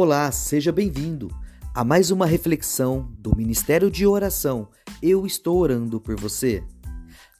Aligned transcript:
Olá, 0.00 0.30
seja 0.30 0.70
bem-vindo 0.70 1.28
a 1.74 1.82
mais 1.82 2.12
uma 2.12 2.24
reflexão 2.24 3.12
do 3.18 3.34
Ministério 3.36 3.90
de 3.90 4.06
Oração. 4.06 4.68
Eu 5.02 5.26
estou 5.26 5.58
orando 5.58 6.00
por 6.00 6.14
você. 6.14 6.62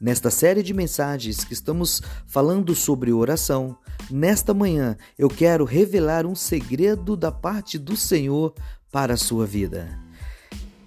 Nesta 0.00 0.29
série 0.29 0.60
de 0.60 0.74
mensagens 0.74 1.44
que 1.44 1.52
estamos 1.52 2.02
falando 2.26 2.75
sobre 2.75 3.12
oração, 3.12 3.79
nesta 4.11 4.52
manhã 4.52 4.96
eu 5.16 5.29
quero 5.29 5.64
revelar 5.64 6.26
um 6.26 6.34
segredo 6.34 7.16
da 7.16 7.30
parte 7.30 7.79
do 7.79 7.96
Senhor 7.96 8.52
para 8.90 9.14
a 9.14 9.16
sua 9.16 9.46
vida. 9.46 9.96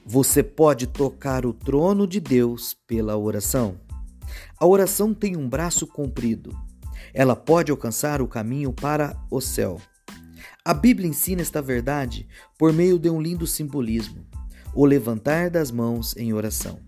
Você 0.06 0.44
pode 0.44 0.88
tocar 0.88 1.46
o 1.46 1.54
trono 1.54 2.06
de 2.06 2.20
Deus 2.20 2.76
pela 2.86 3.16
oração. 3.16 3.80
A 4.60 4.68
oração 4.68 5.14
tem 5.14 5.38
um 5.38 5.48
braço 5.48 5.88
comprido. 5.88 6.54
Ela 7.14 7.34
pode 7.34 7.72
alcançar 7.72 8.22
o 8.22 8.28
caminho 8.28 8.74
para 8.74 9.16
o 9.32 9.40
céu. 9.40 9.80
A 10.64 10.76
Bíblia 10.76 11.10
ensina 11.10 11.42
esta 11.42 11.60
verdade 11.60 12.28
por 12.56 12.72
meio 12.72 13.00
de 13.00 13.10
um 13.10 13.20
lindo 13.20 13.48
simbolismo: 13.48 14.24
o 14.76 14.86
levantar 14.86 15.50
das 15.50 15.72
mãos 15.72 16.16
em 16.16 16.34
oração. 16.34 16.80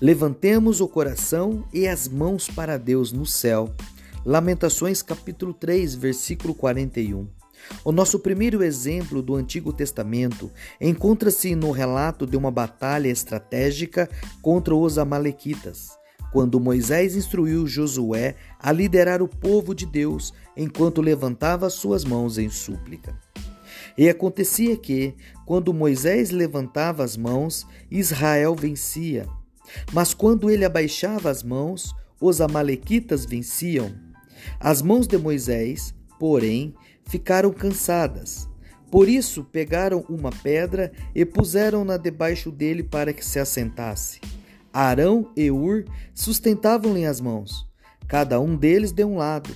Levantemos 0.00 0.80
o 0.80 0.88
coração 0.88 1.64
e 1.72 1.86
as 1.86 2.08
mãos 2.08 2.48
para 2.48 2.76
Deus 2.76 3.12
no 3.12 3.24
céu. 3.24 3.72
Lamentações 4.26 5.02
capítulo 5.02 5.54
3, 5.54 5.94
versículo 5.94 6.52
41. 6.52 7.28
O 7.84 7.92
nosso 7.92 8.18
primeiro 8.18 8.60
exemplo 8.64 9.22
do 9.22 9.36
Antigo 9.36 9.72
Testamento 9.72 10.50
encontra-se 10.80 11.54
no 11.54 11.70
relato 11.70 12.26
de 12.26 12.36
uma 12.36 12.50
batalha 12.50 13.08
estratégica 13.08 14.10
contra 14.42 14.74
os 14.74 14.98
Amalequitas 14.98 15.96
quando 16.32 16.60
Moisés 16.60 17.16
instruiu 17.16 17.66
Josué 17.66 18.34
a 18.58 18.70
liderar 18.72 19.22
o 19.22 19.28
povo 19.28 19.74
de 19.74 19.86
Deus 19.86 20.32
enquanto 20.56 21.00
levantava 21.00 21.70
suas 21.70 22.04
mãos 22.04 22.38
em 22.38 22.50
súplica. 22.50 23.18
E 23.96 24.08
acontecia 24.08 24.76
que, 24.76 25.14
quando 25.44 25.74
Moisés 25.74 26.30
levantava 26.30 27.02
as 27.02 27.16
mãos, 27.16 27.66
Israel 27.90 28.54
vencia. 28.54 29.26
Mas 29.92 30.14
quando 30.14 30.50
ele 30.50 30.64
abaixava 30.64 31.30
as 31.30 31.42
mãos, 31.42 31.94
os 32.20 32.40
Amalequitas 32.40 33.24
venciam. 33.24 33.92
As 34.60 34.82
mãos 34.82 35.06
de 35.06 35.18
Moisés, 35.18 35.94
porém, 36.18 36.74
ficaram 37.08 37.52
cansadas. 37.52 38.48
Por 38.90 39.08
isso 39.08 39.44
pegaram 39.44 40.04
uma 40.08 40.30
pedra 40.30 40.92
e 41.14 41.24
puseram-na 41.24 41.96
debaixo 41.96 42.50
dele 42.50 42.82
para 42.82 43.12
que 43.12 43.24
se 43.24 43.38
assentasse. 43.38 44.20
Arão 44.72 45.30
e 45.36 45.50
Ur 45.50 45.84
sustentavam-lhe 46.14 47.04
as 47.04 47.20
mãos, 47.20 47.66
cada 48.06 48.40
um 48.40 48.56
deles 48.56 48.92
de 48.92 49.04
um 49.04 49.16
lado. 49.16 49.54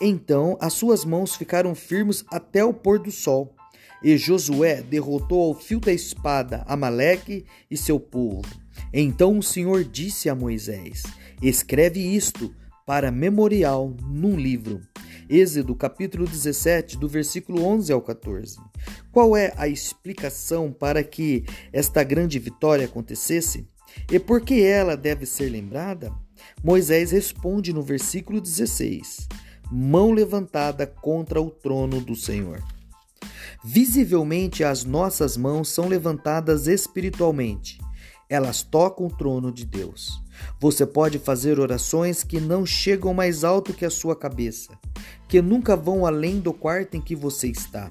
Então 0.00 0.56
as 0.60 0.72
suas 0.72 1.04
mãos 1.04 1.36
ficaram 1.36 1.74
firmes 1.74 2.24
até 2.30 2.64
o 2.64 2.74
pôr 2.74 2.98
do 2.98 3.10
sol. 3.10 3.54
E 4.02 4.18
Josué 4.18 4.82
derrotou 4.82 5.42
ao 5.42 5.54
fio 5.54 5.80
da 5.80 5.92
espada 5.92 6.62
Amaleque 6.66 7.46
e 7.70 7.76
seu 7.76 7.98
povo. 7.98 8.42
Então 8.92 9.38
o 9.38 9.42
Senhor 9.42 9.82
disse 9.82 10.28
a 10.28 10.34
Moisés: 10.34 11.02
Escreve 11.40 12.00
isto 12.00 12.54
para 12.84 13.10
memorial 13.10 13.96
num 14.02 14.36
livro. 14.36 14.80
Êxodo 15.28 15.74
capítulo 15.74 16.26
17, 16.26 16.98
do 16.98 17.08
versículo 17.08 17.64
11 17.64 17.92
ao 17.92 18.02
14. 18.02 18.58
Qual 19.10 19.34
é 19.34 19.54
a 19.56 19.66
explicação 19.66 20.70
para 20.70 21.02
que 21.02 21.44
esta 21.72 22.04
grande 22.04 22.38
vitória 22.38 22.84
acontecesse? 22.84 23.66
E 24.10 24.18
por 24.18 24.40
que 24.40 24.62
ela 24.62 24.96
deve 24.96 25.26
ser 25.26 25.48
lembrada? 25.48 26.12
Moisés 26.62 27.10
responde 27.10 27.72
no 27.72 27.82
versículo 27.82 28.40
16: 28.40 29.28
Mão 29.70 30.12
levantada 30.12 30.86
contra 30.86 31.40
o 31.40 31.50
trono 31.50 32.00
do 32.00 32.14
Senhor. 32.14 32.62
Visivelmente, 33.64 34.62
as 34.62 34.84
nossas 34.84 35.36
mãos 35.36 35.68
são 35.68 35.88
levantadas 35.88 36.66
espiritualmente. 36.66 37.78
Elas 38.28 38.62
tocam 38.62 39.06
o 39.06 39.16
trono 39.16 39.52
de 39.52 39.64
Deus. 39.64 40.22
Você 40.60 40.84
pode 40.84 41.18
fazer 41.18 41.58
orações 41.60 42.22
que 42.22 42.40
não 42.40 42.66
chegam 42.66 43.14
mais 43.14 43.44
alto 43.44 43.72
que 43.72 43.84
a 43.84 43.90
sua 43.90 44.16
cabeça, 44.16 44.78
que 45.28 45.40
nunca 45.40 45.76
vão 45.76 46.04
além 46.04 46.40
do 46.40 46.52
quarto 46.52 46.96
em 46.96 47.00
que 47.00 47.14
você 47.14 47.48
está. 47.48 47.88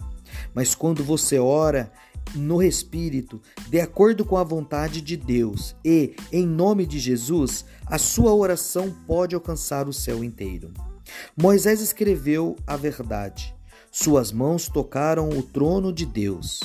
Mas 0.54 0.76
quando 0.76 1.04
você 1.04 1.40
ora 1.40 1.92
no 2.36 2.62
Espírito, 2.62 3.42
de 3.70 3.80
acordo 3.80 4.26
com 4.26 4.38
a 4.38 4.44
vontade 4.44 5.02
de 5.02 5.16
Deus, 5.16 5.76
e, 5.84 6.16
em 6.32 6.46
nome 6.46 6.86
de 6.86 7.00
Jesus, 7.00 7.66
a 7.86 7.98
sua 7.98 8.34
oração 8.34 8.96
pode 9.06 9.36
alcançar 9.36 9.88
o 9.88 9.94
céu 9.94 10.24
inteiro. 10.24 10.72
Moisés 11.36 11.82
escreveu 11.82 12.56
a 12.66 12.76
verdade. 12.76 13.56
Suas 13.92 14.32
mãos 14.32 14.68
tocaram 14.68 15.30
o 15.30 15.44
trono 15.44 15.94
de 15.94 16.06
Deus. 16.06 16.62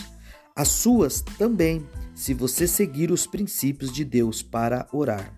As 0.57 0.69
suas 0.69 1.21
também, 1.21 1.87
se 2.15 2.33
você 2.33 2.67
seguir 2.67 3.11
os 3.11 3.27
princípios 3.27 3.93
de 3.93 4.05
Deus 4.05 4.43
para 4.43 4.89
orar. 4.93 5.35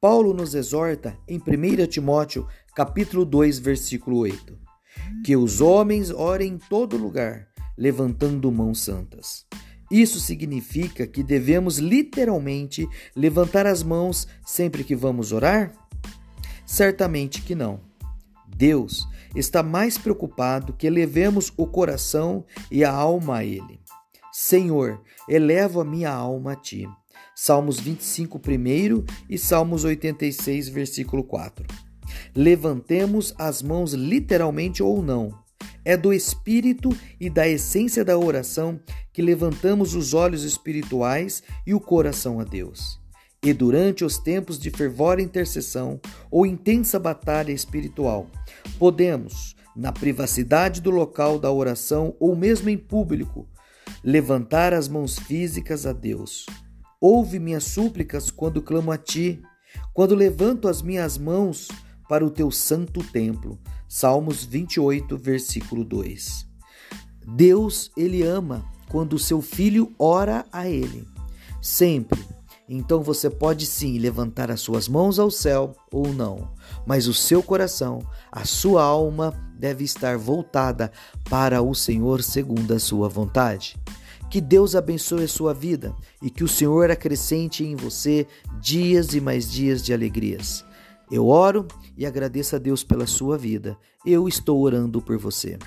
Paulo 0.00 0.32
nos 0.32 0.54
exorta 0.54 1.18
em 1.26 1.38
1 1.38 1.86
Timóteo, 1.88 2.46
capítulo 2.74 3.24
2, 3.24 3.58
versículo 3.58 4.18
8, 4.18 4.56
que 5.24 5.36
os 5.36 5.60
homens 5.60 6.10
orem 6.10 6.52
em 6.52 6.58
todo 6.58 6.96
lugar, 6.96 7.48
levantando 7.78 8.50
mãos 8.50 8.80
santas. 8.80 9.46
Isso 9.90 10.20
significa 10.20 11.06
que 11.06 11.22
devemos 11.22 11.78
literalmente 11.78 12.86
levantar 13.16 13.66
as 13.66 13.82
mãos 13.82 14.26
sempre 14.44 14.84
que 14.84 14.96
vamos 14.96 15.32
orar? 15.32 15.72
Certamente 16.66 17.40
que 17.40 17.54
não. 17.54 17.80
Deus 18.46 19.06
está 19.34 19.62
mais 19.62 19.96
preocupado 19.96 20.72
que 20.72 20.90
levemos 20.90 21.52
o 21.56 21.66
coração 21.66 22.44
e 22.70 22.84
a 22.84 22.90
alma 22.90 23.38
a 23.38 23.44
Ele. 23.44 23.80
Senhor, 24.32 25.00
elevo 25.28 25.80
a 25.80 25.84
minha 25.84 26.10
alma 26.10 26.52
a 26.52 26.56
Ti. 26.56 26.86
Salmos 27.34 27.78
25, 27.78 28.38
1 28.38 29.04
e 29.30 29.38
Salmos 29.38 29.84
86, 29.84 30.68
versículo 30.68 31.22
4. 31.22 31.64
Levantemos 32.34 33.32
as 33.38 33.62
mãos 33.62 33.92
literalmente 33.92 34.82
ou 34.82 35.00
não 35.00 35.47
é 35.84 35.96
do 35.96 36.12
espírito 36.12 36.90
e 37.20 37.30
da 37.30 37.48
essência 37.48 38.04
da 38.04 38.18
oração 38.18 38.80
que 39.12 39.22
levantamos 39.22 39.94
os 39.94 40.14
olhos 40.14 40.44
espirituais 40.44 41.42
e 41.66 41.74
o 41.74 41.80
coração 41.80 42.40
a 42.40 42.44
Deus. 42.44 43.00
E 43.42 43.52
durante 43.52 44.04
os 44.04 44.18
tempos 44.18 44.58
de 44.58 44.70
fervor 44.70 45.20
intercessão 45.20 46.00
ou 46.30 46.44
intensa 46.44 46.98
batalha 46.98 47.52
espiritual, 47.52 48.26
podemos, 48.78 49.54
na 49.76 49.92
privacidade 49.92 50.80
do 50.80 50.90
local 50.90 51.38
da 51.38 51.50
oração 51.50 52.16
ou 52.18 52.34
mesmo 52.34 52.68
em 52.68 52.76
público, 52.76 53.48
levantar 54.02 54.74
as 54.74 54.88
mãos 54.88 55.18
físicas 55.18 55.86
a 55.86 55.92
Deus. 55.92 56.46
Ouve 57.00 57.38
minhas 57.38 57.64
súplicas 57.64 58.30
quando 58.30 58.60
clamo 58.60 58.90
a 58.90 58.98
ti, 58.98 59.40
quando 59.94 60.16
levanto 60.16 60.66
as 60.66 60.82
minhas 60.82 61.16
mãos 61.16 61.68
para 62.08 62.24
o 62.24 62.30
teu 62.30 62.50
santo 62.50 63.02
templo. 63.02 63.58
Salmos 63.86 64.44
28, 64.44 65.16
versículo 65.16 65.84
2. 65.84 66.46
Deus, 67.26 67.90
ele 67.96 68.22
ama 68.22 68.64
quando 68.88 69.14
o 69.14 69.18
seu 69.18 69.42
filho 69.42 69.92
ora 69.98 70.46
a 70.52 70.68
ele. 70.68 71.06
Sempre. 71.60 72.24
Então 72.68 73.02
você 73.02 73.30
pode 73.30 73.64
sim 73.64 73.98
levantar 73.98 74.50
as 74.50 74.60
suas 74.60 74.88
mãos 74.88 75.18
ao 75.18 75.30
céu 75.30 75.74
ou 75.90 76.12
não, 76.12 76.50
mas 76.86 77.08
o 77.08 77.14
seu 77.14 77.42
coração, 77.42 78.00
a 78.30 78.44
sua 78.44 78.82
alma 78.82 79.32
deve 79.58 79.84
estar 79.84 80.18
voltada 80.18 80.92
para 81.30 81.62
o 81.62 81.74
Senhor 81.74 82.22
segundo 82.22 82.74
a 82.74 82.78
sua 82.78 83.08
vontade. 83.08 83.76
Que 84.30 84.40
Deus 84.42 84.76
abençoe 84.76 85.24
a 85.24 85.28
sua 85.28 85.54
vida 85.54 85.94
e 86.20 86.28
que 86.28 86.44
o 86.44 86.48
Senhor 86.48 86.90
acrescente 86.90 87.64
em 87.64 87.74
você 87.74 88.26
dias 88.60 89.14
e 89.14 89.20
mais 89.20 89.50
dias 89.50 89.82
de 89.82 89.94
alegrias. 89.94 90.62
Eu 91.10 91.26
oro 91.28 91.66
e 91.96 92.04
agradeço 92.04 92.54
a 92.54 92.58
Deus 92.58 92.84
pela 92.84 93.06
sua 93.06 93.38
vida. 93.38 93.78
Eu 94.04 94.28
estou 94.28 94.60
orando 94.60 95.00
por 95.00 95.16
você. 95.16 95.58